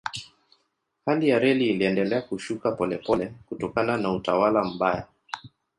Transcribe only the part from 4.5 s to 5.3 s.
mbaya.